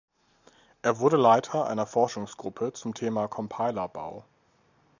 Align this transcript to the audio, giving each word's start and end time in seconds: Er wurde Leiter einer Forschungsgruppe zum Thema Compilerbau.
Er 0.81 0.97
wurde 0.97 1.15
Leiter 1.15 1.67
einer 1.67 1.85
Forschungsgruppe 1.85 2.73
zum 2.73 2.95
Thema 2.95 3.27
Compilerbau. 3.27 4.25